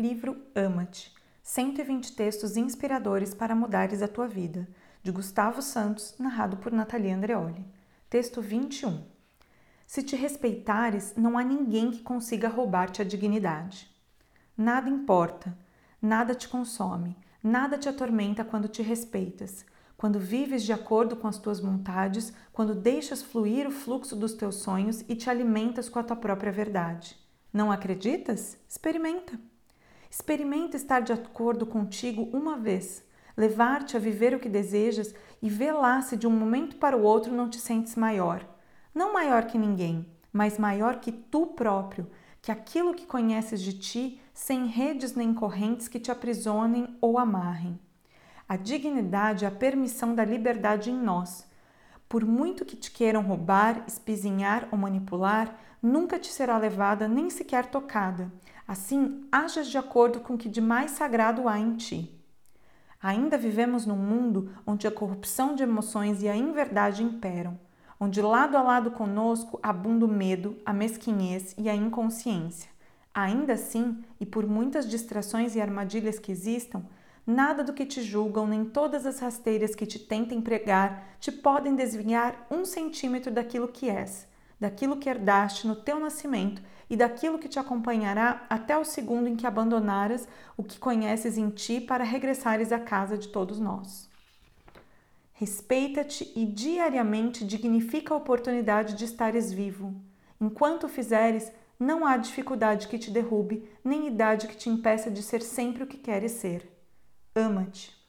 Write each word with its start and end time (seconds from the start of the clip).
Livro 0.00 0.46
Ama-te 0.54 1.12
120 1.42 2.16
textos 2.16 2.56
inspiradores 2.56 3.34
para 3.34 3.54
mudares 3.54 4.00
a 4.00 4.08
tua 4.08 4.26
vida, 4.26 4.66
de 5.02 5.10
Gustavo 5.10 5.60
Santos, 5.60 6.14
narrado 6.18 6.56
por 6.56 6.72
Natalia 6.72 7.14
Andreoli. 7.14 7.62
Texto 8.08 8.40
21. 8.40 9.04
Se 9.86 10.02
te 10.02 10.16
respeitares, 10.16 11.12
não 11.18 11.36
há 11.36 11.44
ninguém 11.44 11.90
que 11.90 12.02
consiga 12.02 12.48
roubar-te 12.48 13.02
a 13.02 13.04
dignidade. 13.04 13.94
Nada 14.56 14.88
importa, 14.88 15.54
nada 16.00 16.34
te 16.34 16.48
consome, 16.48 17.14
nada 17.44 17.76
te 17.76 17.86
atormenta 17.86 18.42
quando 18.42 18.68
te 18.68 18.80
respeitas, 18.80 19.66
quando 19.98 20.18
vives 20.18 20.62
de 20.62 20.72
acordo 20.72 21.14
com 21.14 21.28
as 21.28 21.36
tuas 21.36 21.60
vontades, 21.60 22.32
quando 22.54 22.74
deixas 22.74 23.20
fluir 23.22 23.66
o 23.66 23.70
fluxo 23.70 24.16
dos 24.16 24.32
teus 24.32 24.62
sonhos 24.62 25.04
e 25.06 25.14
te 25.14 25.28
alimentas 25.28 25.90
com 25.90 25.98
a 25.98 26.02
tua 26.02 26.16
própria 26.16 26.50
verdade. 26.50 27.18
Não 27.52 27.70
acreditas? 27.70 28.56
Experimenta. 28.66 29.38
Experimenta 30.10 30.76
estar 30.76 31.00
de 31.00 31.12
acordo 31.12 31.64
contigo 31.64 32.28
uma 32.36 32.56
vez, 32.56 33.04
levar-te 33.36 33.96
a 33.96 34.00
viver 34.00 34.34
o 34.34 34.40
que 34.40 34.48
desejas 34.48 35.14
e 35.40 35.48
vê 35.48 35.70
lá 35.70 36.02
se 36.02 36.16
de 36.16 36.26
um 36.26 36.30
momento 36.30 36.76
para 36.76 36.96
o 36.96 37.02
outro 37.02 37.32
não 37.32 37.48
te 37.48 37.60
sentes 37.60 37.94
maior. 37.94 38.44
Não 38.92 39.12
maior 39.12 39.46
que 39.46 39.56
ninguém, 39.56 40.04
mas 40.32 40.58
maior 40.58 40.98
que 40.98 41.12
tu 41.12 41.46
próprio, 41.46 42.10
que 42.42 42.50
aquilo 42.50 42.92
que 42.92 43.06
conheces 43.06 43.62
de 43.62 43.72
ti, 43.72 44.20
sem 44.34 44.66
redes 44.66 45.14
nem 45.14 45.32
correntes 45.32 45.86
que 45.86 46.00
te 46.00 46.10
aprisionem 46.10 46.96
ou 47.00 47.16
amarrem. 47.16 47.78
A 48.48 48.56
dignidade 48.56 49.44
é 49.44 49.48
a 49.48 49.52
permissão 49.52 50.12
da 50.12 50.24
liberdade 50.24 50.90
em 50.90 50.96
nós. 50.96 51.46
Por 52.10 52.26
muito 52.26 52.64
que 52.64 52.74
te 52.74 52.90
queiram 52.90 53.22
roubar, 53.22 53.84
espizinhar 53.86 54.66
ou 54.72 54.76
manipular, 54.76 55.56
nunca 55.80 56.18
te 56.18 56.26
será 56.32 56.58
levada 56.58 57.06
nem 57.06 57.30
sequer 57.30 57.66
tocada. 57.66 58.32
Assim, 58.66 59.24
hajas 59.30 59.68
de 59.68 59.78
acordo 59.78 60.18
com 60.18 60.34
o 60.34 60.36
que 60.36 60.48
de 60.48 60.60
mais 60.60 60.90
sagrado 60.90 61.48
há 61.48 61.56
em 61.56 61.76
ti. 61.76 62.20
Ainda 63.00 63.38
vivemos 63.38 63.86
num 63.86 63.94
mundo 63.94 64.50
onde 64.66 64.88
a 64.88 64.90
corrupção 64.90 65.54
de 65.54 65.62
emoções 65.62 66.20
e 66.20 66.28
a 66.28 66.34
inverdade 66.34 67.04
imperam, 67.04 67.56
onde 68.00 68.20
lado 68.20 68.56
a 68.56 68.62
lado 68.62 68.90
conosco 68.90 69.60
abunda 69.62 70.04
o 70.04 70.08
medo, 70.08 70.58
a 70.66 70.72
mesquinhez 70.72 71.54
e 71.56 71.68
a 71.68 71.76
inconsciência. 71.76 72.68
Ainda 73.14 73.52
assim, 73.52 74.02
e 74.18 74.26
por 74.26 74.48
muitas 74.48 74.88
distrações 74.88 75.54
e 75.54 75.60
armadilhas 75.60 76.18
que 76.18 76.32
existam, 76.32 76.82
Nada 77.26 77.62
do 77.62 77.72
que 77.72 77.84
te 77.84 78.02
julgam, 78.02 78.46
nem 78.46 78.64
todas 78.64 79.06
as 79.06 79.20
rasteiras 79.20 79.74
que 79.74 79.86
te 79.86 79.98
tentem 79.98 80.40
pregar, 80.40 81.16
te 81.20 81.30
podem 81.30 81.74
desviar 81.74 82.46
um 82.50 82.64
centímetro 82.64 83.30
daquilo 83.30 83.68
que 83.68 83.88
és, 83.88 84.26
daquilo 84.58 84.96
que 84.96 85.08
herdaste 85.08 85.66
no 85.66 85.76
teu 85.76 86.00
nascimento 86.00 86.62
e 86.88 86.96
daquilo 86.96 87.38
que 87.38 87.48
te 87.48 87.58
acompanhará 87.58 88.44
até 88.50 88.76
o 88.76 88.84
segundo 88.84 89.28
em 89.28 89.36
que 89.36 89.46
abandonaras 89.46 90.26
o 90.56 90.64
que 90.64 90.78
conheces 90.78 91.38
em 91.38 91.50
ti 91.50 91.80
para 91.80 92.02
regressares 92.02 92.72
à 92.72 92.80
casa 92.80 93.16
de 93.16 93.28
todos 93.28 93.60
nós. 93.60 94.10
Respeita-te 95.32 96.32
e 96.36 96.44
diariamente 96.44 97.44
dignifica 97.44 98.12
a 98.12 98.16
oportunidade 98.16 98.94
de 98.94 99.04
estares 99.04 99.52
vivo. 99.52 99.94
Enquanto 100.40 100.88
fizeres, 100.88 101.50
não 101.78 102.04
há 102.04 102.16
dificuldade 102.16 102.88
que 102.88 102.98
te 102.98 103.10
derrube, 103.10 103.66
nem 103.82 104.06
idade 104.06 104.48
que 104.48 104.56
te 104.56 104.68
impeça 104.68 105.10
de 105.10 105.22
ser 105.22 105.40
sempre 105.40 105.82
o 105.82 105.86
que 105.86 105.96
queres 105.96 106.32
ser. 106.32 106.79
Ama-te. 107.44 107.99